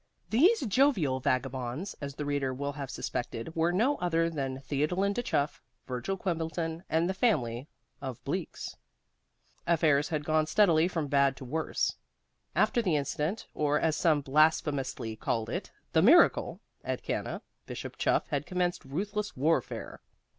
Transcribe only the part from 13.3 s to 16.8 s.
or, as some blasphemously called it, the miracle